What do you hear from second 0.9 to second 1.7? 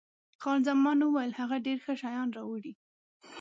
وویل، هغه